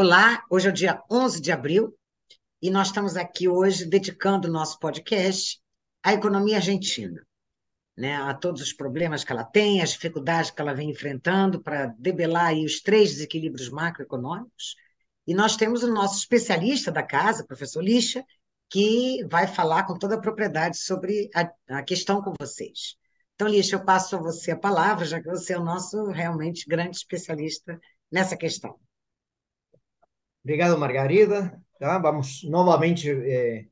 Olá, 0.00 0.44
hoje 0.48 0.68
é 0.68 0.70
o 0.70 0.72
dia 0.72 1.02
11 1.10 1.40
de 1.40 1.50
abril 1.50 1.92
e 2.62 2.70
nós 2.70 2.86
estamos 2.86 3.16
aqui 3.16 3.48
hoje 3.48 3.84
dedicando 3.84 4.46
o 4.46 4.50
nosso 4.50 4.78
podcast 4.78 5.60
à 6.04 6.12
economia 6.12 6.58
argentina, 6.58 7.20
né, 7.96 8.14
a 8.14 8.32
todos 8.32 8.62
os 8.62 8.72
problemas 8.72 9.24
que 9.24 9.32
ela 9.32 9.42
tem, 9.42 9.82
as 9.82 9.90
dificuldades 9.90 10.52
que 10.52 10.62
ela 10.62 10.72
vem 10.72 10.90
enfrentando 10.90 11.60
para 11.60 11.86
debelar 11.98 12.54
os 12.54 12.80
três 12.80 13.10
desequilíbrios 13.10 13.70
macroeconômicos. 13.70 14.76
E 15.26 15.34
nós 15.34 15.56
temos 15.56 15.82
o 15.82 15.92
nosso 15.92 16.16
especialista 16.16 16.92
da 16.92 17.02
casa, 17.02 17.44
professor 17.44 17.82
Lixa, 17.82 18.24
que 18.70 19.24
vai 19.28 19.48
falar 19.48 19.82
com 19.82 19.98
toda 19.98 20.14
a 20.14 20.20
propriedade 20.20 20.78
sobre 20.78 21.28
a, 21.34 21.78
a 21.78 21.82
questão 21.82 22.22
com 22.22 22.34
vocês. 22.40 22.94
Então, 23.34 23.48
Lixa, 23.48 23.74
eu 23.74 23.84
passo 23.84 24.14
a 24.14 24.20
você 24.20 24.52
a 24.52 24.56
palavra, 24.56 25.04
já 25.04 25.20
que 25.20 25.28
você 25.28 25.54
é 25.54 25.58
o 25.58 25.64
nosso 25.64 26.04
realmente 26.12 26.68
grande 26.68 26.98
especialista 26.98 27.80
nessa 28.12 28.36
questão. 28.36 28.78
Obrigado, 30.42 30.78
Margarida. 30.78 31.60
Tá? 31.78 31.98
Vamos 31.98 32.42
novamente 32.44 33.10
eh, 33.10 33.66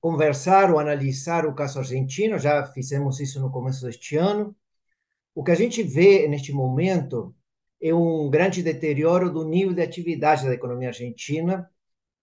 conversar 0.00 0.70
ou 0.72 0.78
analisar 0.78 1.46
o 1.46 1.54
caso 1.54 1.78
argentino. 1.78 2.38
Já 2.38 2.64
fizemos 2.66 3.20
isso 3.20 3.40
no 3.40 3.50
começo 3.50 3.84
deste 3.84 4.16
ano. 4.16 4.56
O 5.34 5.44
que 5.44 5.52
a 5.52 5.54
gente 5.54 5.82
vê 5.82 6.26
neste 6.28 6.52
momento 6.52 7.34
é 7.80 7.94
um 7.94 8.28
grande 8.28 8.62
deterioro 8.62 9.32
do 9.32 9.44
nível 9.44 9.72
de 9.72 9.82
atividade 9.82 10.46
da 10.46 10.54
economia 10.54 10.88
argentina 10.88 11.70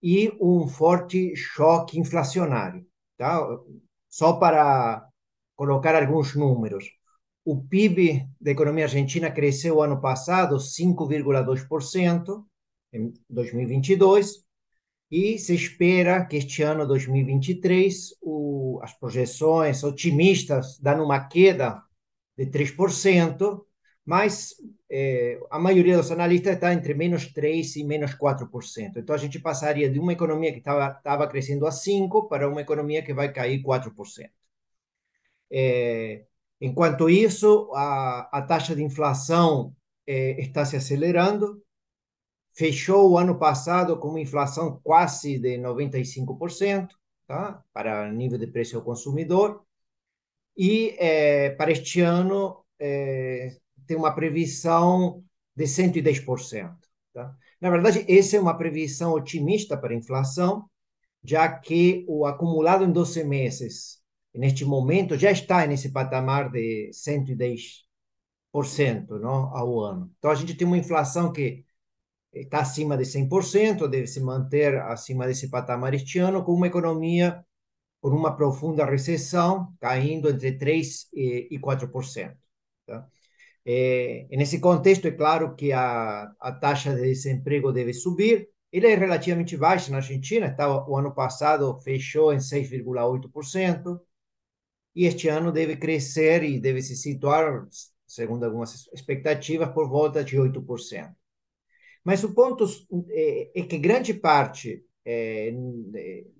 e 0.02 0.30
um 0.40 0.68
forte 0.68 1.34
choque 1.34 1.98
inflacionário. 1.98 2.86
Tá? 3.16 3.40
Só 4.08 4.34
para 4.34 5.08
colocar 5.54 5.94
alguns 5.94 6.34
números. 6.34 6.84
O 7.44 7.62
PIB 7.62 8.28
da 8.40 8.50
economia 8.50 8.84
argentina 8.84 9.30
cresceu 9.30 9.80
ano 9.80 10.00
passado 10.00 10.56
5,2%, 10.56 12.44
em 12.96 13.12
2022, 13.28 14.46
e 15.10 15.38
se 15.38 15.54
espera 15.54 16.24
que 16.26 16.36
este 16.36 16.62
ano, 16.62 16.86
2023, 16.86 18.16
o, 18.22 18.80
as 18.82 18.92
projeções 18.98 19.84
otimistas 19.84 20.78
dão 20.80 21.04
uma 21.04 21.28
queda 21.28 21.82
de 22.36 22.46
3%, 22.46 23.64
mas 24.04 24.54
eh, 24.90 25.38
a 25.50 25.58
maioria 25.58 25.96
dos 25.96 26.10
analistas 26.10 26.54
está 26.54 26.72
entre 26.72 26.94
menos 26.94 27.32
3% 27.32 27.76
e 27.76 27.84
menos 27.84 28.14
4%. 28.14 28.96
Então, 28.96 29.14
a 29.14 29.18
gente 29.18 29.38
passaria 29.40 29.90
de 29.90 29.98
uma 29.98 30.12
economia 30.12 30.52
que 30.52 30.58
estava 30.58 31.28
crescendo 31.28 31.66
a 31.66 31.70
5% 31.70 32.28
para 32.28 32.48
uma 32.48 32.60
economia 32.60 33.02
que 33.02 33.14
vai 33.14 33.32
cair 33.32 33.62
4%. 33.62 34.30
Eh, 35.50 36.26
enquanto 36.60 37.08
isso, 37.08 37.70
a, 37.74 38.28
a 38.38 38.42
taxa 38.42 38.74
de 38.74 38.82
inflação 38.82 39.74
eh, 40.06 40.40
está 40.40 40.64
se 40.64 40.76
acelerando, 40.76 41.62
fechou 42.56 43.10
o 43.10 43.18
ano 43.18 43.38
passado 43.38 43.98
com 43.98 44.08
uma 44.08 44.20
inflação 44.20 44.80
quase 44.82 45.38
de 45.38 45.58
95%, 45.58 46.88
tá? 47.26 47.62
para 47.72 48.10
nível 48.10 48.38
de 48.38 48.46
preço 48.46 48.76
ao 48.76 48.82
consumidor, 48.82 49.62
e 50.56 50.96
é, 50.98 51.50
para 51.50 51.70
este 51.70 52.00
ano 52.00 52.64
é, 52.80 53.54
tem 53.86 53.94
uma 53.94 54.14
previsão 54.14 55.22
de 55.54 55.64
110%. 55.64 56.74
Tá? 57.12 57.36
Na 57.60 57.68
verdade, 57.68 58.06
essa 58.08 58.38
é 58.38 58.40
uma 58.40 58.56
previsão 58.56 59.12
otimista 59.12 59.76
para 59.76 59.92
a 59.92 59.96
inflação, 59.96 60.64
já 61.22 61.46
que 61.58 62.06
o 62.08 62.24
acumulado 62.24 62.84
em 62.84 62.90
12 62.90 63.22
meses, 63.24 64.00
neste 64.34 64.64
momento, 64.64 65.18
já 65.18 65.30
está 65.30 65.66
nesse 65.66 65.90
patamar 65.90 66.50
de 66.50 66.90
110% 66.90 67.84
não, 69.20 69.54
ao 69.54 69.78
ano. 69.80 70.10
Então, 70.18 70.30
a 70.30 70.34
gente 70.34 70.54
tem 70.54 70.66
uma 70.66 70.78
inflação 70.78 71.30
que 71.30 71.65
está 72.40 72.60
acima 72.60 72.96
de 72.96 73.04
100%, 73.04 73.88
deve 73.88 74.06
se 74.06 74.20
manter 74.20 74.76
acima 74.80 75.26
desse 75.26 75.48
patamar 75.48 75.94
este 75.94 76.18
ano, 76.18 76.44
com 76.44 76.52
uma 76.52 76.66
economia 76.66 77.44
com 78.00 78.10
uma 78.10 78.36
profunda 78.36 78.84
recessão, 78.84 79.74
caindo 79.80 80.30
entre 80.30 80.52
3% 80.58 81.08
e 81.14 81.58
4%. 81.58 82.36
Tá? 82.86 83.06
É, 83.64 84.28
nesse 84.30 84.60
contexto, 84.60 85.08
é 85.08 85.10
claro 85.10 85.56
que 85.56 85.72
a, 85.72 86.30
a 86.40 86.52
taxa 86.52 86.94
de 86.94 87.02
desemprego 87.02 87.72
deve 87.72 87.92
subir, 87.92 88.48
ele 88.70 88.86
é 88.86 88.94
relativamente 88.94 89.56
baixa 89.56 89.90
na 89.90 89.98
Argentina, 89.98 90.54
tá, 90.54 90.86
o 90.86 90.96
ano 90.96 91.14
passado 91.14 91.80
fechou 91.80 92.32
em 92.32 92.38
6,8%, 92.38 94.00
e 94.94 95.04
este 95.04 95.28
ano 95.28 95.52
deve 95.52 95.76
crescer 95.76 96.42
e 96.42 96.60
deve 96.60 96.80
se 96.82 96.96
situar, 96.96 97.66
segundo 98.06 98.44
algumas 98.44 98.88
expectativas, 98.94 99.68
por 99.70 99.88
volta 99.88 100.22
de 100.24 100.36
8%. 100.36 101.14
Mas 102.06 102.22
o 102.22 102.32
ponto 102.32 102.64
é, 103.10 103.50
é 103.52 103.62
que 103.64 103.76
grande 103.78 104.14
parte 104.14 104.80
é, 105.04 105.52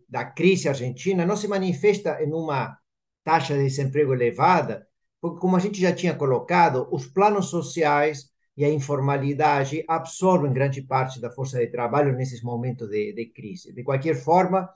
da 0.09 0.25
crise 0.25 0.69
argentina 0.69 1.27
não 1.27 1.37
se 1.37 1.49
manifesta 1.49 2.23
em 2.23 2.33
uma 2.33 2.79
taxa 3.25 3.55
de 3.55 3.65
desemprego 3.65 4.15
elevada, 4.15 4.87
porque, 5.21 5.41
como 5.41 5.57
a 5.57 5.59
gente 5.59 5.81
já 5.81 5.93
tinha 5.93 6.15
colocado, 6.15 6.87
os 6.93 7.09
planos 7.09 7.47
sociais 7.51 8.31
e 8.57 8.65
a 8.65 8.71
informalidade 8.71 9.85
absorvem 9.89 10.53
grande 10.53 10.83
parte 10.83 11.21
da 11.21 11.33
força 11.33 11.59
de 11.59 11.67
trabalho 11.67 12.15
nesses 12.15 12.45
momentos 12.45 12.89
de, 12.89 13.13
de 13.13 13.27
crise. 13.27 13.73
De 13.73 13.83
qualquer 13.83 14.15
forma, 14.15 14.71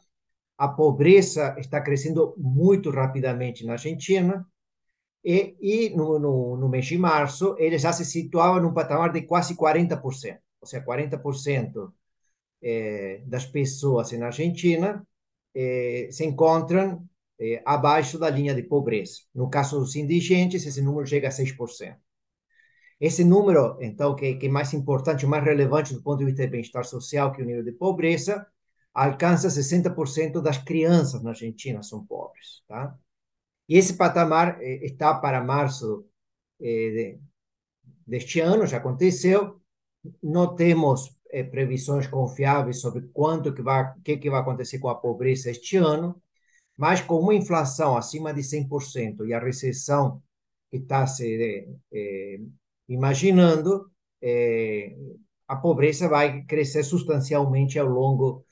a 0.59 0.67
pobreza 0.67 1.55
está 1.57 1.81
crescendo 1.81 2.34
muito 2.37 2.91
rapidamente 2.91 3.65
na 3.65 3.75
Argentina, 3.75 4.45
e, 5.25 5.55
e 5.61 5.91
no, 5.91 6.19
no, 6.19 6.57
no 6.57 6.69
mês 6.69 6.87
de 6.87 6.99
março, 6.99 7.55
ele 7.61 7.78
já 7.78 7.93
se 7.93 8.05
situava 8.05 8.61
num 8.61 8.75
patamar 8.75 9.12
de 9.12 9.22
quase 9.22 9.55
40% 9.55 10.41
ou 10.60 10.66
seja, 10.66 10.84
40% 10.84 11.93
eh, 12.62 13.22
das 13.26 13.47
pessoas 13.47 14.12
na 14.12 14.26
Argentina 14.26 15.06
eh, 15.54 16.09
se 16.12 16.25
encontram 16.25 17.09
eh, 17.38 17.62
abaixo 17.65 18.19
da 18.19 18.28
linha 18.28 18.54
de 18.54 18.62
pobreza. 18.62 19.21
No 19.34 19.48
caso 19.48 19.81
dos 19.81 19.97
indigentes, 19.97 20.66
esse 20.66 20.82
número 20.82 21.06
chega 21.06 21.28
a 21.28 21.31
6%. 21.31 21.97
Esse 23.00 23.25
número, 23.25 23.78
então, 23.81 24.15
que, 24.15 24.34
que 24.34 24.47
é 24.47 24.50
mais 24.50 24.75
importante, 24.75 25.26
mais 25.26 25.43
relevante 25.44 25.94
do 25.94 26.03
ponto 26.03 26.19
de 26.19 26.26
vista 26.26 26.47
do 26.47 26.50
bem-estar 26.50 26.84
social, 26.84 27.32
que 27.32 27.42
o 27.42 27.47
nível 27.47 27.65
de 27.65 27.72
pobreza, 27.72 28.47
alcança 28.92 29.48
60% 29.48 30.42
das 30.42 30.59
crianças 30.59 31.22
na 31.22 31.31
Argentina 31.31 31.82
são 31.82 32.04
pobres. 32.04 32.62
Tá? 32.69 32.94
E 33.69 33.77
esse 33.78 33.94
patamar 33.97 34.60
está 34.62 35.15
para 35.15 35.42
março 35.42 36.04
de, 36.59 37.19
deste 38.06 38.41
ano, 38.41 38.66
já 38.66 38.78
aconteceu, 38.78 39.59
não 40.22 40.55
temos 40.55 41.16
é, 41.31 41.43
previsões 41.43 42.06
confiáveis 42.06 42.81
sobre 42.81 43.09
quanto 43.12 43.53
que 43.53 43.62
vai, 43.62 43.93
que, 44.05 44.16
que 44.16 44.31
vai 44.31 44.41
acontecer 44.41 44.78
com 44.78 44.88
a 44.88 44.94
pobreza 44.94 45.50
este 45.50 45.77
ano, 45.77 46.21
mas 46.77 47.00
com 47.00 47.19
uma 47.21 47.34
inflação 47.34 47.97
acima 47.97 48.33
de 48.33 48.43
100% 48.43 49.27
e 49.27 49.34
a 49.34 49.41
recessão 49.41 50.22
que 50.71 50.78
está 50.78 51.06
se 51.06 51.77
é, 51.93 52.41
imaginando, 52.89 53.91
é, 54.22 54.94
a 55.49 55.56
pobreza 55.56 56.09
vai 56.09 56.43
crescer 56.44 56.84
substancialmente 56.84 57.78
ao 57.78 57.89
longo 57.89 58.44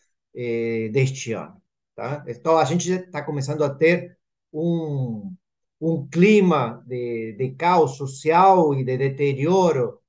deste 0.93 1.33
ano. 1.33 1.61
Tá? 1.97 2.25
Então, 2.29 2.57
a 2.57 2.65
gente 2.65 2.93
está 2.93 3.23
começando 3.23 3.65
a 3.65 3.75
ter 3.75 4.17
um, 4.53 5.35
um 5.81 6.07
clima 6.07 6.83
de, 6.87 7.33
de 7.33 7.51
caos 7.57 7.97
social 7.97 8.73
e 8.75 8.85
de 8.85 8.97
deterioro 8.97 10.01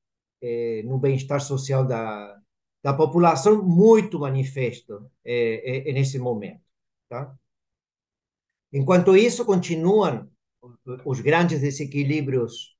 é, 0.41 0.81
no 0.83 0.97
bem-estar 0.97 1.41
social 1.41 1.85
da, 1.85 2.39
da 2.83 2.93
população 2.93 3.63
muito 3.63 4.19
manifesto 4.19 5.09
é, 5.23 5.89
é, 5.89 5.93
nesse 5.93 6.17
momento. 6.19 6.61
Tá? 7.07 7.35
Enquanto 8.71 9.15
isso, 9.17 9.45
continuam 9.45 10.29
os 11.05 11.19
grandes 11.21 11.61
desequilíbrios 11.61 12.75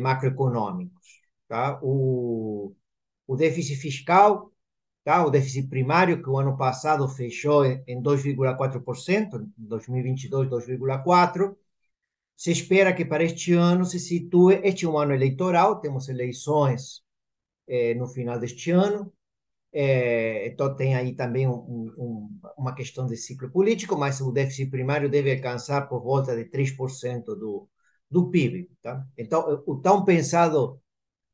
macroeconômicos. 0.00 1.20
Tá? 1.48 1.78
O, 1.82 2.74
o 3.26 3.36
déficit 3.36 3.76
fiscal, 3.76 4.52
tá? 5.04 5.24
o 5.24 5.30
déficit 5.30 5.68
primário, 5.68 6.22
que 6.22 6.28
o 6.28 6.38
ano 6.38 6.56
passado 6.56 7.08
fechou 7.08 7.64
em 7.64 8.02
2,4%, 8.02 9.50
2022, 9.56 10.48
2,4%, 10.48 11.56
se 12.38 12.52
espera 12.52 12.94
que 12.94 13.04
para 13.04 13.24
este 13.24 13.52
ano 13.54 13.84
se 13.84 13.98
situe, 13.98 14.60
este 14.62 14.84
é 14.86 14.88
um 14.88 14.96
ano 14.96 15.12
eleitoral, 15.12 15.80
temos 15.80 16.08
eleições 16.08 17.02
é, 17.66 17.94
no 17.94 18.06
final 18.06 18.38
deste 18.38 18.70
ano, 18.70 19.12
é, 19.72 20.46
então 20.46 20.74
tem 20.76 20.94
aí 20.94 21.14
também 21.16 21.48
um, 21.48 21.92
um, 21.98 22.40
uma 22.56 22.76
questão 22.76 23.06
de 23.06 23.16
ciclo 23.16 23.50
político, 23.50 23.98
mas 23.98 24.20
o 24.20 24.30
déficit 24.30 24.70
primário 24.70 25.10
deve 25.10 25.34
alcançar 25.34 25.88
por 25.88 26.00
volta 26.00 26.36
de 26.36 26.44
3% 26.44 27.24
do, 27.24 27.68
do 28.08 28.30
PIB. 28.30 28.70
Tá? 28.80 29.04
Então, 29.16 29.64
o 29.66 29.74
tão 29.76 30.04
pensado 30.04 30.80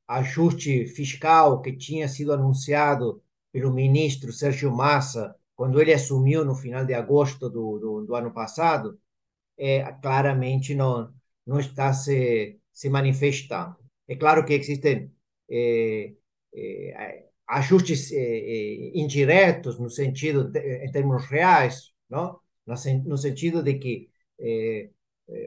ajuste 0.08 0.86
fiscal 0.86 1.60
que 1.60 1.76
tinha 1.76 2.08
sido 2.08 2.32
anunciado 2.32 3.22
pelo 3.52 3.72
ministro 3.74 4.32
Sérgio 4.32 4.74
Massa, 4.74 5.36
quando 5.54 5.80
ele 5.82 5.92
assumiu 5.92 6.46
no 6.46 6.54
final 6.54 6.84
de 6.86 6.94
agosto 6.94 7.50
do, 7.50 7.78
do, 7.78 8.06
do 8.06 8.14
ano 8.14 8.32
passado, 8.32 8.98
é, 9.58 9.82
claramente 10.02 10.74
não, 10.74 11.12
não 11.46 11.58
está 11.60 11.92
se, 11.92 12.58
se 12.72 12.88
manifestando. 12.88 13.76
É 14.08 14.16
claro 14.16 14.44
que 14.44 14.54
existem 14.54 15.12
é, 15.50 16.14
é, 16.54 17.26
ajustes 17.46 18.10
eh, 18.12 18.90
indiretos 18.94 19.78
no 19.78 19.90
sentido 19.90 20.50
em 20.56 20.90
termos 20.90 21.24
reais, 21.26 21.92
não? 22.08 22.40
no 22.66 23.18
sentido 23.18 23.62
de 23.62 23.74
que 23.74 24.10
eh, 24.40 24.90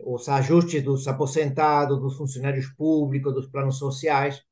os 0.05 0.29
ajustes 0.29 0.83
dos 0.83 1.07
aposentados, 1.07 1.99
dos 1.99 2.15
funcionários 2.17 2.67
públicos, 2.67 3.33
dos 3.33 3.47
planos 3.47 3.77
sociais 3.77 4.43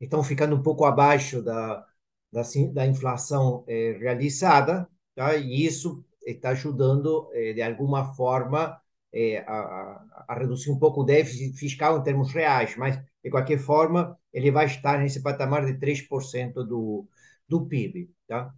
estão 0.00 0.22
ficando 0.22 0.56
um 0.56 0.62
pouco 0.62 0.84
abaixo 0.84 1.42
da, 1.42 1.84
da, 2.32 2.42
da 2.72 2.86
inflação 2.86 3.64
realizada, 3.66 4.88
tá? 5.14 5.36
e 5.36 5.64
isso 5.64 6.04
está 6.26 6.50
ajudando, 6.50 7.30
de 7.32 7.62
alguma 7.62 8.14
forma, 8.14 8.80
eh, 9.14 9.44
a, 9.46 10.24
a, 10.28 10.34
reduzir 10.34 10.70
um 10.70 10.78
pouco 10.78 11.02
o 11.02 11.04
déficit 11.04 11.56
fiscal 11.56 11.98
em 11.98 12.02
termos 12.02 12.32
reais, 12.32 12.76
mas, 12.76 12.98
de 13.22 13.30
qualquer 13.30 13.58
forma, 13.58 14.18
ele 14.32 14.50
vai 14.50 14.66
estar 14.66 14.98
nesse 14.98 15.22
patamar 15.22 15.64
de 15.64 15.78
3% 15.78 16.64
do, 16.64 17.08
do 17.48 17.66
PIB. 17.66 18.10
Tá? 18.26 18.52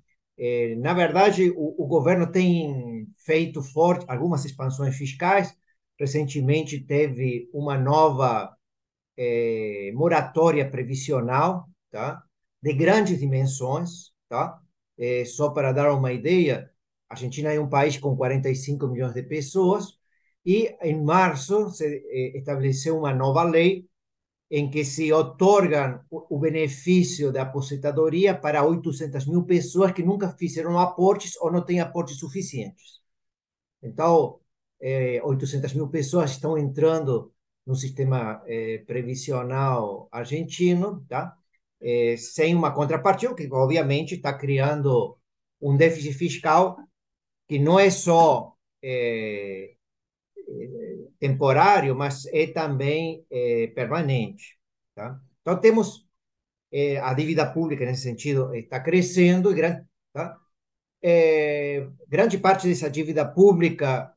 na 0.78 0.92
verdade, 0.94 1.50
o, 1.50 1.82
o 1.82 1.86
governo 1.86 2.30
tem 2.30 3.06
feito 3.18 3.62
forte 3.62 4.04
algumas 4.08 4.44
expansões 4.44 4.96
fiscais, 4.96 5.54
recentemente 5.98 6.78
teve 6.80 7.48
uma 7.52 7.78
nova 7.78 8.54
é, 9.16 9.90
moratória 9.94 10.68
previsional, 10.70 11.68
tá? 11.90 12.22
de 12.62 12.72
grandes 12.74 13.18
dimensões. 13.18 14.12
Tá? 14.28 14.60
É, 14.98 15.24
só 15.24 15.50
para 15.50 15.72
dar 15.72 15.92
uma 15.92 16.12
ideia, 16.12 16.70
a 17.08 17.14
Argentina 17.14 17.52
é 17.52 17.60
um 17.60 17.68
país 17.68 17.98
com 17.98 18.16
45 18.16 18.88
milhões 18.88 19.14
de 19.14 19.22
pessoas 19.22 19.95
e 20.46 20.76
em 20.80 21.02
março 21.02 21.70
se 21.70 21.84
é, 21.84 22.38
estabeleceu 22.38 22.96
uma 22.96 23.12
nova 23.12 23.42
lei 23.42 23.88
em 24.48 24.70
que 24.70 24.84
se 24.84 25.12
otorgam 25.12 26.00
o 26.08 26.38
benefício 26.38 27.32
da 27.32 27.42
aposentadoria 27.42 28.32
para 28.32 28.64
800 28.64 29.26
mil 29.26 29.44
pessoas 29.44 29.90
que 29.90 30.04
nunca 30.04 30.30
fizeram 30.38 30.78
aportes 30.78 31.36
ou 31.38 31.50
não 31.50 31.64
têm 31.64 31.80
aportes 31.80 32.18
suficientes. 32.18 33.00
Então, 33.82 34.38
é, 34.80 35.20
800 35.24 35.74
mil 35.74 35.88
pessoas 35.88 36.30
estão 36.30 36.56
entrando 36.56 37.32
no 37.66 37.74
sistema 37.74 38.40
é, 38.46 38.78
previsional 38.86 40.08
argentino, 40.12 41.04
tá? 41.08 41.36
Sem 42.18 42.54
uma 42.54 42.72
contrapartida, 42.72 43.34
que 43.34 43.48
obviamente 43.52 44.14
está 44.14 44.32
criando 44.32 45.18
um 45.60 45.76
déficit 45.76 46.14
fiscal 46.14 46.78
que 47.48 47.58
não 47.58 47.78
é 47.78 47.90
só 47.90 48.56
temporário, 51.18 51.94
mas 51.94 52.26
é 52.26 52.46
também 52.46 53.24
é, 53.30 53.68
permanente. 53.68 54.58
Tá? 54.94 55.20
Então, 55.42 55.60
temos 55.60 56.06
é, 56.72 56.98
a 56.98 57.12
dívida 57.14 57.46
pública, 57.50 57.84
nesse 57.84 58.02
sentido, 58.02 58.54
está 58.54 58.80
crescendo, 58.80 59.56
e 59.56 59.84
tá? 60.12 60.38
grande 62.08 62.38
parte 62.38 62.68
dessa 62.68 62.90
dívida 62.90 63.24
pública 63.24 64.12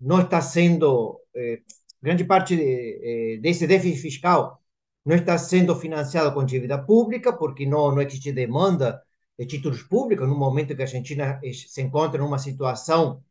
não 0.00 0.22
está 0.22 0.40
sendo, 0.40 1.20
eh, 1.34 1.62
grande 2.02 2.24
parte 2.24 2.56
de, 2.56 3.34
eh, 3.34 3.38
desse 3.38 3.66
déficit 3.66 4.00
fiscal 4.00 4.62
não 5.04 5.16
está 5.16 5.38
sendo 5.38 5.74
financiado 5.76 6.32
com 6.34 6.44
dívida 6.44 6.78
pública, 6.78 7.32
porque 7.32 7.64
não, 7.66 7.92
não 7.94 8.02
existe 8.02 8.32
demanda 8.32 9.02
de 9.38 9.46
títulos 9.46 9.82
públicos, 9.82 10.28
no 10.28 10.36
momento 10.36 10.74
que 10.74 10.82
a 10.82 10.84
Argentina 10.84 11.40
se 11.52 11.82
encontra 11.82 12.20
numa 12.20 12.38
situação 12.38 13.22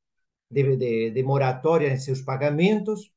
de, 0.56 0.78
de, 0.78 1.12
de 1.12 1.24
moratória 1.24 1.90
em 1.90 1.98
seus 1.98 2.22
pagamentos, 2.22 3.12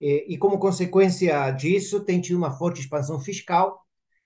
e, 0.00 0.34
e, 0.34 0.38
como 0.38 0.58
consequência 0.60 1.50
disso, 1.50 2.04
tem 2.04 2.20
tido 2.20 2.36
uma 2.36 2.52
forte 2.56 2.80
expansão 2.80 3.18
fiscal, 3.20 3.84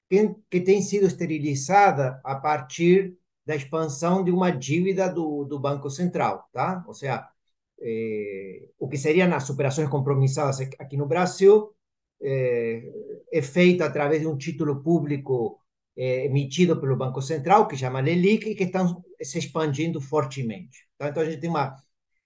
que, 0.08 0.34
que 0.50 0.60
tem 0.60 0.82
sido 0.82 1.06
esterilizada 1.06 2.20
a 2.22 2.36
partir 2.36 3.16
da 3.46 3.56
expansão 3.56 4.22
de 4.22 4.30
uma 4.30 4.50
dívida 4.50 5.08
do, 5.08 5.44
do 5.44 5.58
Banco 5.58 5.88
Central, 5.90 6.48
tá? 6.52 6.84
Ou 6.86 6.94
seja, 6.94 7.26
eh, 7.80 8.68
o 8.78 8.88
que 8.88 8.98
seriam 8.98 9.32
as 9.34 9.48
operações 9.50 9.88
compromissadas 9.88 10.60
aqui 10.78 10.96
no 10.96 11.06
Brasil, 11.06 11.74
eh, 12.22 12.82
é 13.32 13.42
feita 13.42 13.86
através 13.86 14.20
de 14.20 14.28
um 14.28 14.36
título 14.36 14.82
público 14.82 15.58
eh, 15.96 16.26
emitido 16.26 16.78
pelo 16.80 16.96
Banco 16.96 17.22
Central, 17.22 17.66
que 17.66 17.76
chama 17.76 18.00
LELIC, 18.00 18.50
e 18.50 18.54
que 18.54 18.64
estão 18.64 19.02
se 19.22 19.38
expandindo 19.38 20.00
fortemente. 20.00 20.86
Tá? 20.98 21.08
Então, 21.08 21.22
a 21.22 21.26
gente 21.26 21.40
tem 21.40 21.50
uma 21.50 21.76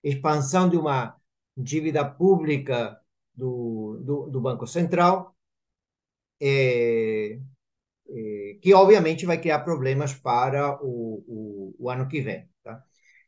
expansão 0.08 0.68
de 0.68 0.76
uma 0.76 1.16
dívida 1.56 2.04
pública 2.04 3.00
do, 3.34 4.00
do, 4.04 4.30
do 4.30 4.40
Banco 4.40 4.66
Central, 4.66 5.36
é, 6.40 7.38
é, 8.08 8.58
que 8.62 8.74
obviamente 8.74 9.26
vai 9.26 9.40
criar 9.40 9.60
problemas 9.60 10.14
para 10.14 10.78
o, 10.82 11.24
o, 11.26 11.76
o 11.78 11.90
ano 11.90 12.08
que 12.08 12.20
vem. 12.20 12.48
Tá? 12.62 12.82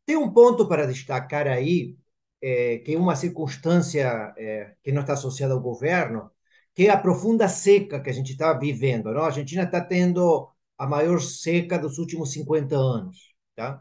Tem 0.07 0.17
um 0.17 0.33
ponto 0.33 0.69
para 0.69 0.87
destacar 0.87 1.47
aí, 1.49 1.97
é, 2.41 2.79
que 2.79 2.95
é 2.95 2.99
uma 2.99 3.17
circunstância 3.17 4.35
é, 4.39 4.75
que 4.83 4.93
não 4.93 5.03
está 5.03 5.15
associada 5.15 5.55
ao 5.55 5.61
governo, 5.61 6.31
que 6.75 6.87
é 6.87 6.91
a 6.91 6.97
profunda 6.99 7.49
seca 7.49 8.01
que 8.01 8.11
a 8.11 8.13
gente 8.13 8.33
está 8.33 8.53
vivendo. 8.53 9.13
Não? 9.13 9.23
A 9.23 9.27
Argentina 9.27 9.65
está 9.65 9.81
tendo 9.81 10.49
a 10.79 10.87
maior 10.87 11.21
seca 11.21 11.79
dos 11.79 11.99
últimos 11.99 12.33
50 12.33 12.77
anos. 12.77 13.35
Tá? 13.57 13.81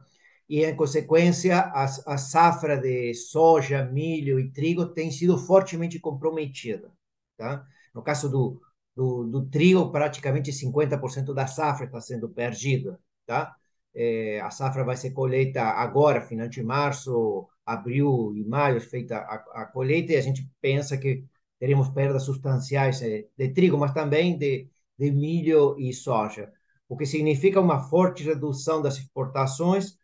E, 0.50 0.64
em 0.64 0.76
consequência, 0.76 1.58
a, 1.58 1.84
a 1.84 2.18
safra 2.18 2.78
de 2.78 3.14
soja, 3.14 3.84
milho 3.86 4.40
e 4.40 4.52
trigo 4.52 4.86
tem 4.88 5.12
sido 5.12 5.38
fortemente 5.38 6.00
comprometida. 6.00 6.92
Tá? 7.38 7.66
No 7.94 8.02
caso 8.02 8.30
do, 8.30 8.62
do, 8.96 9.26
do 9.26 9.46
trigo, 9.50 9.92
praticamente 9.92 10.52
50% 10.52 11.34
da 11.34 11.48
safra 11.48 11.86
está 11.86 12.00
sendo 12.00 12.30
perdida. 12.30 13.00
Tá? 13.26 13.56
É, 13.94 14.40
a 14.42 14.50
safra 14.52 14.84
vai 14.84 14.96
ser 14.96 15.12
colheita 15.12 15.62
agora, 15.62 16.22
final 16.22 16.48
de 16.48 16.64
março, 16.64 17.48
abril 17.66 18.34
e 18.36 18.46
maio, 18.46 18.80
feita 18.80 19.18
a, 19.18 19.64
a 19.64 19.66
colheita, 19.66 20.14
e 20.14 20.16
a 20.18 20.22
gente 20.22 20.50
pensa 20.62 20.98
que 20.98 21.26
teremos 21.60 21.90
perdas 21.90 22.24
substanciais 22.24 23.02
eh, 23.02 23.28
de 23.38 23.50
trigo, 23.50 23.78
mas 23.78 23.94
também 23.94 24.38
de, 24.38 24.70
de 24.98 25.12
milho 25.12 25.78
e 25.80 25.94
soja, 25.94 26.52
o 26.88 26.96
que 26.96 27.06
significa 27.06 27.60
uma 27.60 27.80
forte 27.90 28.24
redução 28.24 28.82
das 28.82 28.98
exportações 28.98 29.98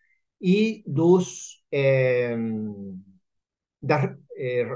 e 0.43 0.83
dos 0.85 1.63
eh, 1.71 2.35
da 3.81 4.15
eh, 4.37 4.67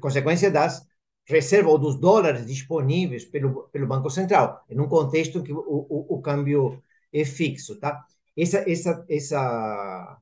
consequência 0.00 0.50
das 0.50 0.86
reservas 1.26 1.72
ou 1.72 1.78
dos 1.78 1.96
dólares 2.00 2.46
disponíveis 2.46 3.24
pelo 3.24 3.68
pelo 3.72 3.86
Banco 3.86 4.10
Central, 4.10 4.64
em 4.68 4.78
um 4.80 4.88
contexto 4.88 5.38
em 5.38 5.42
que 5.44 5.52
o, 5.52 5.58
o, 5.58 6.16
o 6.16 6.22
câmbio 6.22 6.82
é 7.12 7.24
fixo, 7.24 7.78
tá? 7.78 8.04
Essa 8.36 8.58
essa 8.70 9.04
essa 9.08 10.20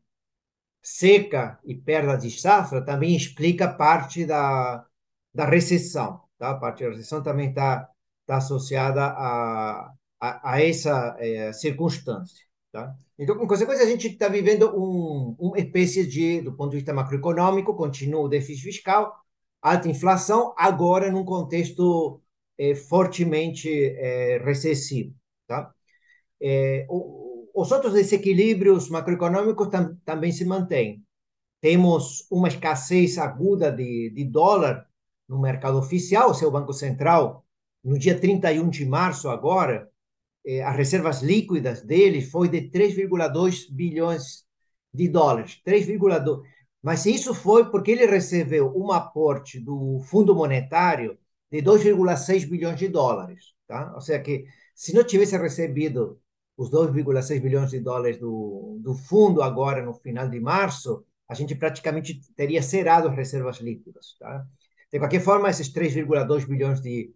seca 0.82 1.58
e 1.64 1.74
perda 1.74 2.16
de 2.16 2.30
safra 2.30 2.84
também 2.84 3.14
explica 3.16 3.68
parte 3.68 4.24
da, 4.26 4.86
da 5.34 5.46
recessão. 5.46 6.22
Tá? 6.38 6.50
A 6.50 6.54
parte 6.58 6.84
da 6.84 6.90
recessão 6.90 7.22
também 7.22 7.50
está 7.50 7.88
tá 8.26 8.36
associada 8.38 9.02
a, 9.04 9.92
a, 10.20 10.52
a 10.52 10.62
essa 10.62 11.16
é, 11.18 11.52
circunstância. 11.52 12.47
Tá? 12.72 12.94
Então, 13.18 13.36
com 13.36 13.46
consequência, 13.46 13.84
a 13.84 13.88
gente 13.88 14.08
está 14.08 14.28
vivendo 14.28 14.70
um, 14.76 15.34
uma 15.38 15.58
espécie 15.58 16.06
de, 16.06 16.42
do 16.42 16.54
ponto 16.54 16.70
de 16.70 16.76
vista 16.76 16.92
macroeconômico, 16.92 17.74
continua 17.74 18.20
o 18.20 18.28
déficit 18.28 18.62
fiscal, 18.62 19.14
alta 19.62 19.88
inflação, 19.88 20.54
agora 20.56 21.10
num 21.10 21.24
contexto 21.24 22.20
é, 22.58 22.74
fortemente 22.74 23.68
é, 23.70 24.38
recessivo. 24.44 25.14
Tá? 25.46 25.72
É, 26.40 26.86
o, 26.88 27.50
os 27.54 27.72
outros 27.72 27.94
desequilíbrios 27.94 28.88
macroeconômicos 28.88 29.68
tam, 29.68 29.96
também 30.04 30.30
se 30.30 30.44
mantêm. 30.44 31.02
Temos 31.60 32.26
uma 32.30 32.48
escassez 32.48 33.18
aguda 33.18 33.72
de, 33.72 34.12
de 34.14 34.24
dólar 34.24 34.86
no 35.28 35.40
mercado 35.40 35.78
oficial, 35.78 36.30
o 36.30 36.34
seu 36.34 36.50
Banco 36.50 36.72
Central, 36.72 37.44
no 37.82 37.98
dia 37.98 38.18
31 38.18 38.68
de 38.68 38.86
março 38.86 39.28
agora, 39.28 39.90
eh, 40.48 40.62
as 40.62 40.74
reservas 40.74 41.20
líquidas 41.22 41.82
dele 41.82 42.22
foi 42.22 42.48
de 42.48 42.70
3,2 42.70 43.70
bilhões 43.70 44.44
de 44.92 45.06
dólares. 45.06 45.60
3,2. 45.66 46.40
Mas 46.82 47.04
isso 47.04 47.34
foi 47.34 47.70
porque 47.70 47.90
ele 47.90 48.06
recebeu 48.06 48.72
um 48.74 48.90
aporte 48.90 49.60
do 49.60 50.00
Fundo 50.00 50.34
Monetário 50.34 51.18
de 51.50 51.60
2,6 51.62 52.48
bilhões 52.48 52.78
de 52.78 52.88
dólares. 52.88 53.52
Tá? 53.66 53.92
Ou 53.94 54.00
seja, 54.00 54.20
que 54.20 54.46
se 54.74 54.94
não 54.94 55.04
tivesse 55.04 55.36
recebido 55.36 56.18
os 56.56 56.70
2,6 56.70 57.40
bilhões 57.42 57.70
de 57.70 57.80
dólares 57.80 58.18
do, 58.18 58.78
do 58.80 58.94
fundo 58.94 59.42
agora 59.42 59.82
no 59.84 59.92
final 59.92 60.28
de 60.30 60.40
março, 60.40 61.04
a 61.28 61.34
gente 61.34 61.54
praticamente 61.54 62.20
teria 62.34 62.62
zerado 62.62 63.08
as 63.08 63.14
reservas 63.14 63.58
líquidas. 63.58 64.16
Tá? 64.18 64.46
De 64.90 64.98
qualquer 64.98 65.20
forma, 65.20 65.50
esses 65.50 65.70
3,2 65.70 66.46
bilhões 66.46 66.80
de, 66.80 67.12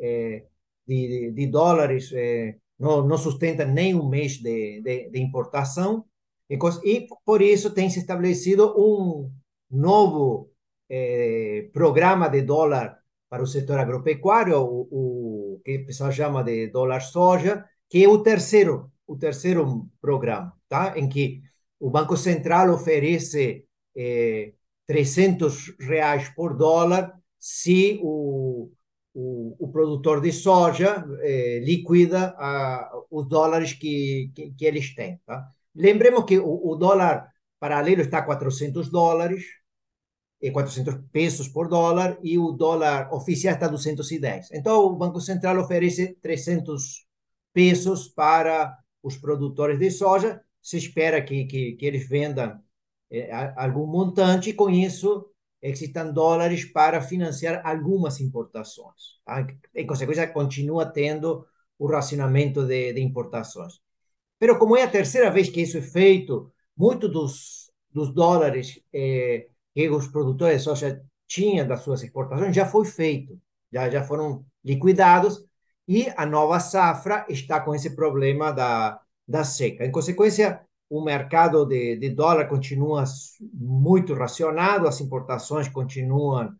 eh, 0.00 0.44
de, 0.86 1.32
de, 1.32 1.46
dólares 1.48 2.12
eh, 2.14 2.56
não, 2.78 3.06
não 3.06 3.18
sustentam 3.18 3.66
nem 3.68 3.94
um 3.94 4.08
mês 4.08 4.38
de, 4.38 4.80
de, 4.82 5.10
de 5.10 5.20
importação, 5.20 6.04
e, 6.48 6.58
e, 6.84 7.08
por 7.24 7.42
isso 7.42 7.70
tem 7.70 7.90
se 7.90 7.98
estabelecido 7.98 8.74
um 8.78 9.30
novo 9.70 10.50
eh, 10.88 11.68
programa 11.72 12.28
de 12.28 12.42
dólar 12.42 12.98
para 13.28 13.42
o 13.42 13.46
setor 13.46 13.78
agropecuário, 13.80 14.58
o, 14.60 15.56
o 15.56 15.60
que 15.64 15.78
o 15.78 15.86
pessoal 15.86 16.12
chama 16.12 16.44
de 16.44 16.68
dólar 16.68 17.00
soja, 17.00 17.64
que 17.88 18.04
é 18.04 18.08
o 18.08 18.22
terceiro, 18.22 18.92
o 19.06 19.16
terceiro 19.16 19.88
programa, 20.00 20.52
tá? 20.68 20.96
em 20.96 21.08
que 21.08 21.42
o 21.80 21.90
Banco 21.90 22.16
Central 22.16 22.72
oferece 22.72 23.66
eh, 23.96 24.52
300 24.86 25.74
reais 25.80 26.28
por 26.30 26.56
dólar 26.56 27.12
se 27.38 27.98
o, 28.02 28.70
o, 29.18 29.56
o 29.58 29.68
produtor 29.72 30.20
de 30.20 30.30
soja 30.30 31.02
eh, 31.22 31.60
liquida 31.64 32.36
os 33.10 33.26
dólares 33.26 33.72
que, 33.72 34.30
que, 34.34 34.50
que, 34.50 34.64
eles 34.66 34.94
têm. 34.94 35.18
Tá? 35.24 35.48
Lembremos 35.74 36.24
que 36.26 36.38
o, 36.38 36.68
o 36.68 36.76
dólar 36.76 37.32
paralelo 37.58 38.02
está 38.02 38.18
a 38.18 38.22
400 38.22 38.90
dólares, 38.90 39.42
400 40.52 40.96
pesos 41.10 41.48
por 41.48 41.66
dólar, 41.66 42.18
e 42.22 42.38
o 42.38 42.52
dólar 42.52 43.10
oficial 43.10 43.54
está 43.54 43.66
a 43.66 43.70
210. 43.70 44.50
Então, 44.52 44.84
o 44.84 44.94
Banco 44.94 45.18
Central 45.18 45.58
oferece 45.58 46.14
300 46.20 47.06
pesos 47.54 48.08
para 48.08 48.76
os 49.02 49.16
produtores 49.16 49.78
de 49.78 49.90
soja. 49.90 50.42
Se 50.60 50.76
espera 50.76 51.22
que, 51.22 51.46
que, 51.46 51.72
que 51.72 51.86
eles 51.86 52.06
vendam 52.06 52.60
é, 53.10 53.32
algum 53.56 53.86
montante, 53.86 54.50
e 54.50 54.52
com 54.52 54.68
isso 54.68 55.26
existam 55.62 56.12
dólares 56.12 56.64
para 56.64 57.00
financiar 57.00 57.62
algumas 57.64 58.20
importações. 58.20 59.20
Tá? 59.24 59.46
Em 59.74 59.86
consequência, 59.86 60.26
continua 60.28 60.86
tendo 60.86 61.46
o 61.78 61.86
racionamento 61.86 62.64
de, 62.66 62.92
de 62.92 63.00
importações. 63.00 63.80
Mas, 64.40 64.58
como 64.58 64.76
é 64.76 64.82
a 64.82 64.90
terceira 64.90 65.30
vez 65.30 65.48
que 65.48 65.62
isso 65.62 65.78
é 65.78 65.82
feito, 65.82 66.52
muito 66.76 67.08
dos, 67.08 67.70
dos 67.90 68.12
dólares 68.12 68.80
eh, 68.92 69.48
que 69.74 69.88
os 69.90 70.08
produtores 70.08 70.58
de 70.58 70.64
soja 70.64 71.02
tinham 71.26 71.66
das 71.66 71.80
suas 71.82 72.02
exportações 72.02 72.54
já 72.54 72.66
foi 72.66 72.84
feito, 72.84 73.40
já, 73.72 73.90
já 73.90 74.04
foram 74.04 74.44
liquidados, 74.64 75.44
e 75.88 76.08
a 76.16 76.26
nova 76.26 76.60
safra 76.60 77.24
está 77.28 77.60
com 77.60 77.74
esse 77.74 77.94
problema 77.94 78.52
da, 78.52 79.00
da 79.26 79.44
seca. 79.44 79.84
Em 79.84 79.90
consequência, 79.90 80.60
o 80.88 81.02
mercado 81.02 81.64
de, 81.66 81.96
de 81.96 82.10
dólar 82.10 82.48
continua 82.48 83.04
muito 83.52 84.14
racionado, 84.14 84.86
as 84.86 85.00
importações 85.00 85.68
continuam 85.68 86.54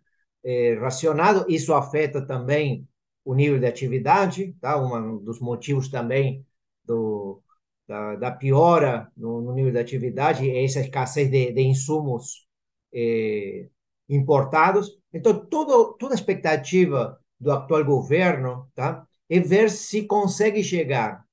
eh, 0.45 0.75
racionado, 0.81 1.47
isso 1.49 1.75
afeta 1.75 2.25
também 2.27 2.89
o 3.25 3.35
nível 3.35 3.59
de 3.59 3.67
atividade, 3.67 4.55
tá? 4.61 4.81
Um 4.81 5.19
dos 5.19 5.41
motivos 5.41 5.89
também 5.89 6.47
do, 6.85 7.43
da, 7.87 8.17
da 8.17 8.31
piora 8.31 9.11
no, 9.17 9.41
no, 9.43 9.53
nível 9.55 9.73
de 9.73 9.79
atividade 9.79 10.49
é 10.49 10.65
essa 10.65 10.81
escassez 10.81 11.31
de, 11.31 11.53
de 11.53 11.63
insumos 11.63 12.47
eh, 12.95 13.69
importados. 14.09 14.99
Então, 15.13 15.45
todo, 15.47 15.95
toda 15.95 16.15
a 16.15 16.17
expectativa 16.17 17.19
do 17.39 17.51
atual 17.53 17.85
governo 17.85 18.71
tá? 18.75 19.07
é 19.29 19.41
ver 19.41 19.71
se 19.71 20.05
consegue 20.05 20.63
chegar 20.63 21.26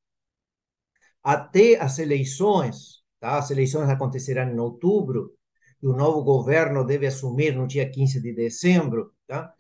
até 1.23 1.79
as 1.79 1.99
eleições, 1.99 3.01
tá? 3.19 3.37
As 3.37 3.49
eleições 3.51 3.89
acontecerão 3.89 4.51
em 4.51 4.59
outubro 4.59 5.33
e 5.81 5.87
o 5.87 5.95
novo 5.95 6.23
governo 6.23 6.85
deve 6.85 7.07
assumir 7.07 7.55
no 7.55 7.67
dia 7.67 7.89
15 7.89 8.21
de 8.21 8.33
dezembro, 8.33 9.13
tá? 9.27 9.53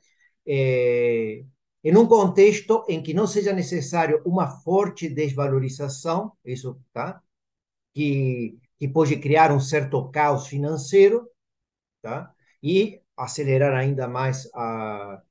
É, 0.45 1.43
em 1.83 1.97
um 1.97 2.07
contexto 2.07 2.85
em 2.89 3.01
que 3.01 3.13
não 3.13 3.27
seja 3.27 3.53
necessário 3.53 4.21
uma 4.25 4.47
forte 4.47 5.09
desvalorização, 5.09 6.33
isso, 6.45 6.79
tá? 6.93 7.21
Que, 7.93 8.57
que 8.79 8.87
pode 8.87 9.17
criar 9.17 9.51
um 9.51 9.59
certo 9.59 10.09
caos 10.11 10.47
financeiro, 10.47 11.29
tá? 12.01 12.33
E 12.61 13.01
acelerar 13.17 13.73
ainda 13.73 14.07
mais 14.07 14.49
a, 14.53 15.21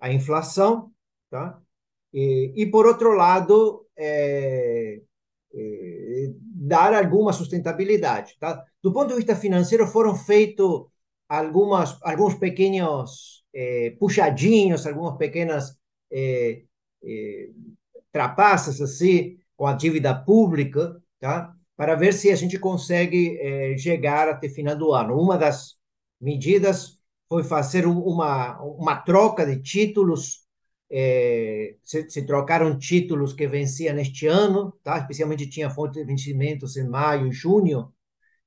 a 0.00 0.12
inflação, 0.12 0.92
tá? 1.30 1.60
E, 2.12 2.52
e 2.56 2.66
por 2.70 2.86
outro 2.86 3.12
lado, 3.12 3.86
é, 3.96 5.02
dar 6.66 6.94
alguma 6.94 7.32
sustentabilidade. 7.32 8.36
Tá? 8.40 8.64
Do 8.82 8.92
ponto 8.92 9.08
de 9.08 9.16
vista 9.16 9.36
financeiro, 9.36 9.86
foram 9.86 10.14
feitos 10.16 10.86
algumas, 11.28 11.98
alguns 12.02 12.34
pequenos 12.34 13.44
eh, 13.54 13.96
puxadinhos, 13.98 14.86
algumas 14.86 15.16
pequenas 15.18 15.76
eh, 16.10 16.62
eh, 17.04 17.50
trapaças 18.12 18.80
assim, 18.80 19.36
com 19.56 19.66
a 19.66 19.74
dívida 19.74 20.14
pública, 20.14 21.00
tá? 21.20 21.54
para 21.76 21.94
ver 21.94 22.14
se 22.14 22.30
a 22.30 22.36
gente 22.36 22.58
consegue 22.58 23.38
eh, 23.40 23.76
chegar 23.78 24.28
até 24.28 24.48
final 24.48 24.76
do 24.76 24.92
ano. 24.92 25.20
Uma 25.20 25.36
das 25.36 25.76
medidas 26.20 26.98
foi 27.28 27.42
fazer 27.44 27.86
uma, 27.86 28.60
uma 28.62 28.96
troca 28.96 29.44
de 29.44 29.60
títulos 29.60 30.43
é, 30.96 31.74
se, 31.82 32.08
se, 32.08 32.24
trocaram 32.24 32.78
títulos 32.78 33.32
que 33.32 33.48
venciam 33.48 33.96
neste 33.96 34.28
ano, 34.28 34.72
tá? 34.84 34.98
especialmente 34.98 35.48
tinha 35.48 35.68
fonte 35.68 35.98
de 35.98 36.04
vencimentos 36.04 36.76
em 36.76 36.88
maio 36.88 37.26
e 37.26 37.32
junho, 37.32 37.92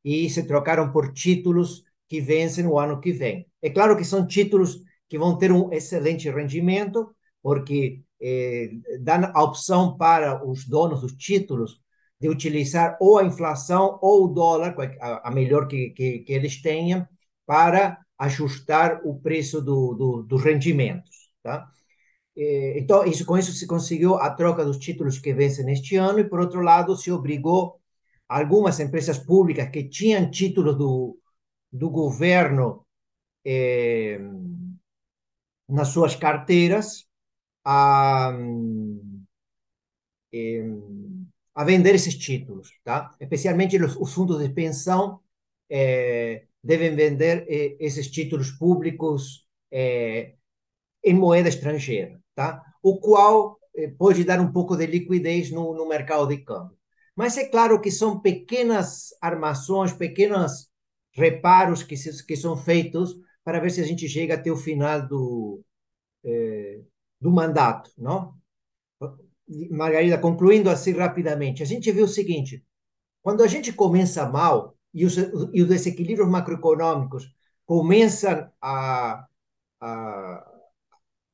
e 0.03 0.29
se 0.29 0.43
trocaram 0.47 0.89
por 0.89 1.11
títulos 1.11 1.83
que 2.07 2.21
vencem 2.21 2.63
no 2.63 2.79
ano 2.79 3.01
que 3.01 3.11
vem. 3.11 3.45
É 3.61 3.69
claro 3.69 3.97
que 3.97 4.05
são 4.05 4.25
títulos 4.25 4.81
que 5.09 5.17
vão 5.17 5.37
ter 5.37 5.51
um 5.51 5.73
excelente 5.73 6.29
rendimento, 6.29 7.13
porque 7.41 8.01
é, 8.21 8.69
dão 9.01 9.29
a 9.33 9.43
opção 9.43 9.97
para 9.97 10.45
os 10.47 10.65
donos 10.65 11.01
dos 11.01 11.13
títulos 11.17 11.81
de 12.19 12.29
utilizar 12.29 12.97
ou 13.01 13.17
a 13.17 13.25
inflação 13.25 13.99
ou 14.01 14.23
o 14.23 14.27
dólar, 14.29 14.73
a, 15.01 15.27
a 15.27 15.31
melhor 15.31 15.67
que, 15.67 15.89
que, 15.89 16.19
que, 16.19 16.31
eles 16.31 16.61
tenham, 16.61 17.05
para 17.45 17.99
ajustar 18.17 19.01
o 19.03 19.19
preço 19.19 19.61
do, 19.61 19.93
do, 19.93 20.23
dos 20.23 20.41
rendimentos. 20.41 21.29
Tá? 21.43 21.69
Então, 22.39 23.03
isso, 23.05 23.25
com 23.25 23.37
isso 23.37 23.51
se 23.51 23.65
conseguiu 23.65 24.15
a 24.15 24.29
troca 24.29 24.63
dos 24.63 24.77
títulos 24.77 25.17
que 25.17 25.33
vencem 25.33 25.65
neste 25.65 25.95
ano, 25.95 26.19
e, 26.19 26.23
por 26.23 26.39
outro 26.39 26.61
lado, 26.61 26.95
se 26.95 27.11
obrigou 27.11 27.81
algumas 28.27 28.79
empresas 28.79 29.17
públicas 29.17 29.69
que 29.69 29.83
tinham 29.89 30.29
títulos 30.29 30.77
do, 30.77 31.17
do 31.71 31.89
governo 31.89 32.85
eh, 33.45 34.19
nas 35.67 35.89
suas 35.89 36.15
carteiras 36.15 37.07
a, 37.65 38.31
eh, 40.33 40.63
a 41.55 41.63
vender 41.63 41.95
esses 41.95 42.15
títulos. 42.17 42.69
Tá? 42.83 43.15
Especialmente 43.19 43.77
os, 43.81 43.95
os 43.95 44.13
fundos 44.13 44.39
de 44.39 44.49
pensão 44.49 45.21
eh, 45.69 46.45
devem 46.63 46.95
vender 46.95 47.45
esses 47.79 48.09
títulos 48.11 48.51
públicos 48.51 49.47
em 51.09 51.13
moeda 51.13 51.49
estrangeira 51.49 52.19
tá? 52.35 52.63
o 52.83 52.99
qual 52.99 53.57
eh, 53.75 53.87
pode 53.97 54.23
dar 54.23 54.39
um 54.39 54.51
pouco 54.51 54.75
de 54.75 54.85
liquidez 54.85 55.51
no, 55.51 55.73
no 55.73 55.87
mercado 55.87 56.27
de 56.27 56.37
câmbio. 56.37 56.77
Mas 57.15 57.37
é 57.37 57.45
claro 57.45 57.81
que 57.81 57.89
são 57.89 58.19
pequenas 58.19 59.09
armações, 59.21 59.91
pequenos 59.91 60.69
reparos 61.11 61.81
que, 61.81 61.97
se, 61.97 62.25
que 62.25 62.35
são 62.35 62.55
feitos 62.55 63.15
para 63.43 63.59
ver 63.59 63.71
se 63.71 63.81
a 63.81 63.83
gente 63.83 64.07
chega 64.07 64.35
até 64.35 64.51
o 64.51 64.57
final 64.57 65.07
do, 65.07 65.61
eh, 66.23 66.81
do 67.19 67.31
mandato. 67.31 67.91
Não? 67.97 68.35
Margarida, 69.71 70.17
concluindo 70.17 70.69
assim 70.69 70.91
rapidamente, 70.91 71.63
a 71.63 71.65
gente 71.65 71.91
vê 71.91 72.01
o 72.01 72.07
seguinte: 72.07 72.63
quando 73.21 73.43
a 73.43 73.47
gente 73.47 73.71
começa 73.73 74.29
mal 74.29 74.77
e 74.93 75.05
os, 75.05 75.17
e 75.17 75.61
os 75.61 75.67
desequilíbrios 75.67 76.29
macroeconômicos 76.29 77.33
começam 77.65 78.51
a, 78.61 79.25
a 79.81 80.56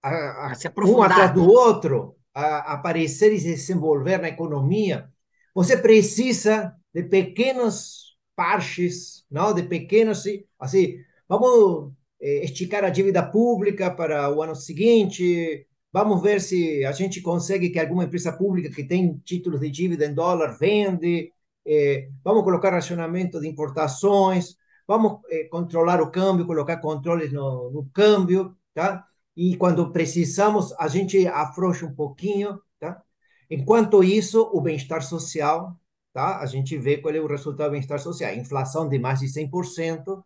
a, 0.04 0.52
a, 0.52 0.86
um 0.86 1.02
atrás 1.02 1.34
do 1.34 1.50
outro, 1.50 2.16
a, 2.34 2.74
aparecer 2.74 3.32
e 3.32 3.40
se 3.40 3.54
desenvolver 3.54 4.20
na 4.20 4.28
economia, 4.28 5.10
você 5.56 5.78
precisa 5.78 6.76
de 6.94 7.04
pequenos 7.04 8.18
parches, 8.36 9.26
não? 9.32 9.54
de 9.54 9.64
pequenos, 9.64 10.24
assim, 10.60 10.98
vamos 11.28 11.94
eh, 12.20 12.44
esticar 12.44 12.84
a 12.84 12.90
dívida 12.90 13.24
pública 13.24 13.92
para 13.92 14.30
o 14.34 14.42
ano 14.42 14.56
seguinte, 14.56 15.68
vamos 15.92 16.22
ver 16.22 16.42
se 16.42 16.84
a 16.86 16.92
gente 16.92 17.22
consegue 17.22 17.70
que 17.70 17.80
alguma 17.80 18.04
empresa 18.04 18.34
pública 18.34 18.70
que 18.70 18.84
tem 18.84 19.18
títulos 19.20 19.62
de 19.62 19.70
dívida 19.70 20.06
em 20.06 20.14
dólar 20.14 20.58
vende, 20.58 21.32
eh, 21.66 22.10
vamos 22.24 22.44
colocar 22.44 22.72
racionamento 22.72 23.40
de 23.40 23.48
importações, 23.48 24.58
vamos 24.88 25.20
eh, 25.30 25.46
controlar 25.46 26.02
o 26.02 26.12
câmbio, 26.12 26.46
colocar 26.46 26.78
controles 26.78 27.32
no, 27.32 27.72
no 27.72 27.90
câmbio, 27.94 28.56
tá? 28.74 29.06
E 29.36 29.58
quando 29.58 29.92
precisamos, 29.92 30.72
a 30.74 30.88
gente 30.88 31.28
afrouxa 31.28 31.86
um 31.86 31.94
pouquinho, 31.94 32.60
tá? 32.80 33.02
Enquanto 33.50 34.04
isso, 34.04 34.50
o 34.54 34.62
bem-estar 34.62 35.02
social, 35.02 35.80
tá? 36.14 36.40
A 36.40 36.46
gente 36.46 36.78
vê 36.78 36.98
qual 36.98 37.14
é 37.14 37.20
o 37.20 37.28
resultado 37.28 37.70
do 37.70 37.72
bem-estar 37.72 38.00
social. 38.00 38.34
Inflação 38.36 38.88
de 38.88 39.00
mais 39.00 39.20
de 39.20 39.28
100% 39.28 40.24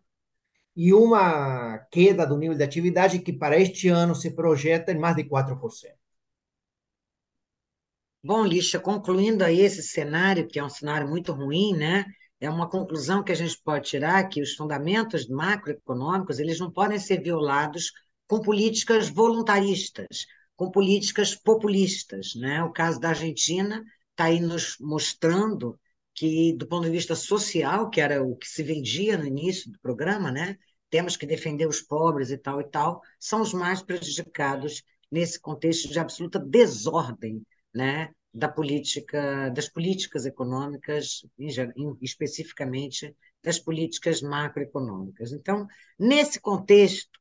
e 0.76 0.92
uma 0.94 1.78
queda 1.90 2.26
do 2.26 2.36
nível 2.36 2.56
de 2.56 2.62
atividade 2.62 3.18
que 3.18 3.32
para 3.32 3.58
este 3.58 3.88
ano 3.88 4.14
se 4.14 4.30
projeta 4.30 4.92
em 4.92 4.98
mais 4.98 5.16
de 5.16 5.24
4%. 5.24 5.58
Bom, 8.22 8.44
Lixa, 8.44 8.78
concluindo 8.78 9.42
aí 9.44 9.60
esse 9.60 9.82
cenário, 9.82 10.46
que 10.46 10.58
é 10.58 10.64
um 10.64 10.68
cenário 10.68 11.08
muito 11.08 11.32
ruim, 11.32 11.74
né? 11.74 12.04
É 12.40 12.48
uma 12.48 12.68
conclusão 12.68 13.24
que 13.24 13.32
a 13.32 13.34
gente 13.34 13.60
pode 13.62 13.88
tirar 13.88 14.28
que 14.28 14.40
os 14.40 14.54
fundamentos 14.54 15.28
macroeconômicos, 15.28 16.38
eles 16.38 16.60
não 16.60 16.70
podem 16.70 16.98
ser 16.98 17.22
violados 17.22 17.92
com 18.28 18.40
políticas 18.40 19.08
voluntaristas, 19.08 20.26
com 20.54 20.70
políticas 20.70 21.34
populistas. 21.34 22.34
Né? 22.36 22.62
O 22.62 22.70
caso 22.70 23.00
da 23.00 23.08
Argentina 23.08 23.82
está 24.10 24.24
aí 24.24 24.38
nos 24.38 24.76
mostrando 24.78 25.80
que, 26.14 26.52
do 26.52 26.66
ponto 26.66 26.84
de 26.84 26.90
vista 26.90 27.14
social, 27.16 27.88
que 27.90 28.00
era 28.00 28.22
o 28.22 28.36
que 28.36 28.46
se 28.46 28.62
vendia 28.62 29.16
no 29.16 29.26
início 29.26 29.72
do 29.72 29.78
programa, 29.80 30.30
né? 30.30 30.58
temos 30.90 31.16
que 31.16 31.26
defender 31.26 31.66
os 31.66 31.80
pobres 31.80 32.30
e 32.30 32.38
tal 32.38 32.60
e 32.60 32.64
tal, 32.64 33.00
são 33.18 33.40
os 33.40 33.52
mais 33.54 33.82
prejudicados 33.82 34.82
nesse 35.10 35.40
contexto 35.40 35.88
de 35.88 35.98
absoluta 35.98 36.38
desordem 36.38 37.42
né? 37.74 38.10
da 38.32 38.48
política, 38.48 39.48
das 39.50 39.68
políticas 39.68 40.26
econômicas, 40.26 41.24
especificamente 42.02 43.16
das 43.42 43.58
políticas 43.58 44.20
macroeconômicas. 44.20 45.32
Então, 45.32 45.66
nesse 45.98 46.40
contexto, 46.40 47.18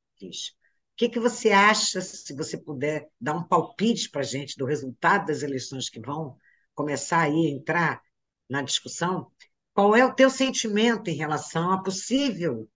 que, 0.97 1.07
que 1.07 1.19
você 1.19 1.51
acha, 1.51 2.01
se 2.01 2.33
você 2.33 2.57
puder 2.57 3.07
dar 3.21 3.35
um 3.35 3.43
palpite 3.43 4.09
para 4.09 4.21
a 4.21 4.25
gente 4.25 4.57
do 4.57 4.65
resultado 4.65 5.27
das 5.27 5.43
eleições 5.43 5.89
que 5.89 5.99
vão 5.99 6.35
começar 6.73 7.21
aí 7.21 7.47
a 7.47 7.51
entrar 7.51 8.01
na 8.49 8.63
discussão, 8.63 9.31
qual 9.75 9.95
é 9.95 10.03
o 10.03 10.13
teu 10.13 10.27
sentimento 10.27 11.07
em 11.09 11.15
relação 11.15 11.71
a 11.71 11.83
possível 11.83 12.67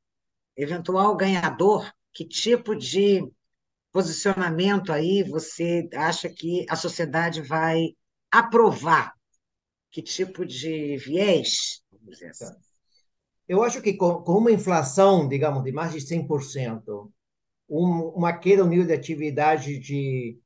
eventual 0.56 1.18
ganhador? 1.18 1.92
Que 2.14 2.24
tipo 2.24 2.76
de 2.76 3.28
posicionamento 3.92 4.94
aí 4.94 5.24
você 5.24 5.90
acha 5.96 6.30
que 6.30 6.64
a 6.70 6.76
sociedade 6.76 7.42
vai 7.42 7.96
aprovar? 8.30 9.16
Que 9.90 10.02
tipo 10.04 10.46
de 10.46 10.96
viés? 10.98 11.82
Vamos 11.92 12.18
dizer 12.18 12.30
assim. 12.30 12.54
Eu 13.48 13.64
acho 13.64 13.82
que 13.82 13.94
com, 13.94 14.22
uma 14.28 14.52
inflação, 14.52 15.28
digamos, 15.28 15.64
de 15.64 15.72
mais 15.72 15.92
de 15.92 16.02
100%, 16.02 17.12
um, 17.72 18.10
uma 18.16 18.34
queda 18.34 18.64
no 18.64 18.70
nível 18.70 18.86
de 18.86 18.94
atividade 18.94 19.80
de 19.80 20.38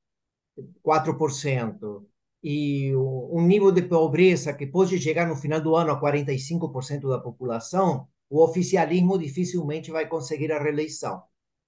4%, 0.84 2.06
e 2.44 2.96
um 2.96 3.42
nível 3.42 3.72
de 3.72 3.82
pobreza 3.82 4.54
que 4.54 4.68
pode 4.68 5.00
chegar 5.00 5.28
no 5.28 5.36
final 5.36 5.60
do 5.60 5.76
ano 5.76 5.92
a 5.92 6.00
45% 6.00 7.10
da 7.10 7.20
população, 7.20 8.08
o 8.30 8.44
oficialismo 8.44 9.18
dificilmente 9.18 9.90
vai 9.90 10.08
conseguir 10.08 10.52
a 10.52 10.62
reeleição. 10.62 11.24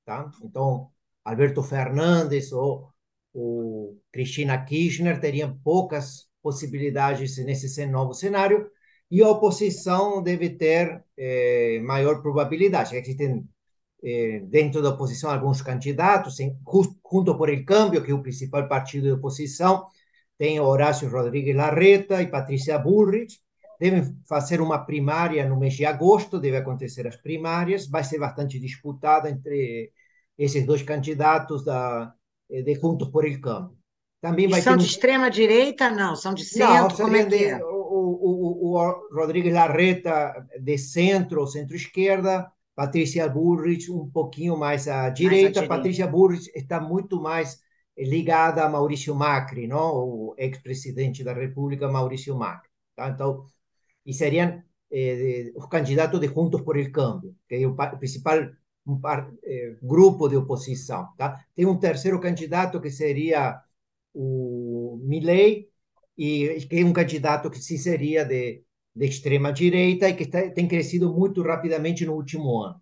Tá? 0.06 0.30
Então, 0.44 0.92
Alberto 1.26 1.64
Fernandes 1.64 2.52
ou 2.52 2.94
Cristina 4.12 4.64
Kirchner 4.64 5.20
teriam 5.20 5.58
poucas 5.64 6.28
possibilidades 6.44 7.38
nesse 7.40 7.86
novo 7.88 8.14
cenário, 8.14 8.70
e 9.10 9.22
a 9.22 9.30
oposição 9.30 10.22
deve 10.22 10.52
ter 10.52 11.04
eh, 11.18 11.80
maior 11.82 12.22
probabilidade. 12.22 12.96
Existem 12.96 13.48
eh, 14.04 14.42
dentro 14.46 14.82
da 14.82 14.90
oposição 14.90 15.30
alguns 15.30 15.62
candidatos, 15.62 16.40
em, 16.40 16.56
junto 17.12 17.38
por 17.38 17.50
el 17.50 17.66
Cambio, 17.66 18.04
que 18.04 18.12
é 18.12 18.14
o 18.14 18.22
principal 18.22 18.68
partido 18.68 19.08
da 19.08 19.16
oposição, 19.16 19.88
tem 20.38 20.60
Horácio 20.60 21.10
Rodrigues 21.10 21.56
Larreta 21.56 22.22
e 22.22 22.28
Patrícia 22.28 22.78
Bullrich, 22.78 23.40
devem 23.80 24.16
fazer 24.28 24.62
uma 24.62 24.80
primária 24.86 25.48
no 25.48 25.58
mês 25.58 25.74
de 25.74 25.86
agosto, 25.86 26.40
deve 26.40 26.58
acontecer 26.58 27.08
as 27.08 27.16
primárias, 27.16 27.88
vai 27.88 28.04
ser 28.04 28.20
bastante 28.20 28.60
disputada 28.60 29.30
entre 29.30 29.92
esses 30.38 30.66
dois 30.66 30.84
candidatos 30.84 31.64
da, 31.64 32.14
eh, 32.50 32.62
de 32.62 32.76
Juntos 32.76 33.10
por 33.10 33.26
el 33.26 33.40
Cambio. 33.42 33.78
Também 34.20 34.50
são 34.62 34.76
de 34.76 34.86
extrema 34.86 35.30
direita, 35.30 35.90
não? 35.92 36.16
São 36.16 36.34
de 36.34 36.44
centro? 36.44 36.74
Não, 36.74 36.90
como 36.90 37.16
é 37.16 37.26
que 37.26 37.46
é? 37.46 37.60
o, 37.64 38.74
o, 38.74 38.78
o 38.78 39.16
Rodrigues 39.16 39.54
Larreta 39.54 40.48
de 40.60 40.78
centro, 40.78 41.46
centro-esquerda, 41.48 42.52
Patrícia 42.78 43.28
Bullrich 43.28 43.92
um 43.92 44.08
pouquinho 44.08 44.56
mais 44.56 44.88
à 44.88 45.10
direita. 45.10 45.62
Mais 45.62 45.68
Patrícia 45.68 46.06
Bullrich 46.06 46.52
está 46.54 46.80
muito 46.80 47.20
mais 47.20 47.60
ligada 47.98 48.64
a 48.64 48.70
Maurício 48.70 49.16
Macri, 49.16 49.66
não? 49.66 49.96
o 49.96 50.36
ex-presidente 50.38 51.24
da 51.24 51.34
República, 51.34 51.90
Maurício 51.90 52.38
Macri. 52.38 52.70
Tá? 52.96 53.10
Então, 53.10 53.48
e 54.06 54.14
seriam 54.14 54.62
eh, 54.92 55.52
os 55.56 55.66
candidatos 55.66 56.20
de 56.20 56.28
Juntos 56.28 56.62
por 56.62 56.78
el 56.78 56.92
Cambio, 56.92 57.36
que 57.50 57.56
é 57.56 57.68
o 57.68 57.76
principal 57.98 58.48
um, 58.86 59.02
eh, 59.44 59.76
grupo 59.82 60.30
de 60.30 60.36
oposição. 60.36 61.10
Tá? 61.18 61.44
Tem 61.56 61.66
um 61.66 61.80
terceiro 61.80 62.20
candidato 62.20 62.80
que 62.80 62.92
seria 62.92 63.60
o 64.14 65.00
Milley, 65.02 65.68
e 66.16 66.64
que 66.70 66.80
é 66.80 66.86
um 66.86 66.94
candidato 66.94 67.50
que 67.50 67.58
se 67.60 67.76
seria 67.80 68.24
de, 68.24 68.64
de 68.98 69.06
extrema 69.06 69.54
direita 69.54 70.10
e 70.10 70.16
que 70.16 70.26
tem 70.26 70.68
crescido 70.68 71.14
muito 71.14 71.44
rapidamente 71.44 72.06
no 72.06 72.14
último 72.14 72.60
ano. 72.62 72.82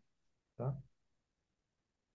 Tá? 0.58 0.74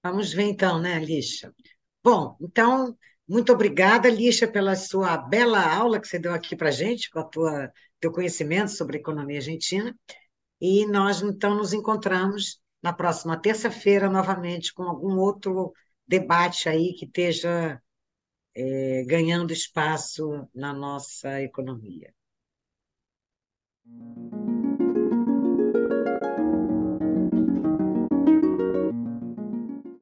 Vamos 0.03 0.33
ver 0.33 0.45
então, 0.45 0.81
né, 0.81 0.99
Lixa? 0.99 1.55
Bom, 2.03 2.35
então, 2.41 2.97
muito 3.29 3.53
obrigada, 3.53 4.09
Lixa, 4.09 4.49
pela 4.49 4.75
sua 4.75 5.19
bela 5.19 5.63
aula 5.63 6.01
que 6.01 6.09
você 6.09 6.19
deu 6.19 6.33
aqui 6.33 6.57
para 6.57 6.71
gente, 6.71 7.11
com 7.11 7.19
a 7.19 7.25
tua 7.25 7.71
teu 8.01 8.11
conhecimento 8.11 8.71
sobre 8.71 8.97
a 8.97 9.01
economia 9.01 9.37
argentina. 9.37 9.95
E 10.59 10.87
nós, 10.87 11.21
então, 11.21 11.55
nos 11.55 11.75
encontramos 11.75 12.59
na 12.83 12.95
próxima 12.95 13.39
terça-feira, 13.39 14.09
novamente, 14.09 14.73
com 14.73 14.85
algum 14.85 15.19
outro 15.19 15.75
debate 16.07 16.71
aí 16.71 16.95
que 16.95 17.05
esteja 17.05 17.81
é, 18.55 19.05
ganhando 19.07 19.53
espaço 19.53 20.49
na 20.55 20.73
nossa 20.73 21.43
economia. 21.43 22.15
Thank 23.99 24.33
you. 24.33 24.60